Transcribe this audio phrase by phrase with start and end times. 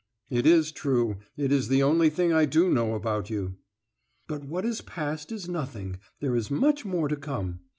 [0.31, 1.17] "It is true.
[1.37, 3.57] It is the only thing I do know about you."
[4.27, 7.59] "But what is past is nothing; there is much more to come.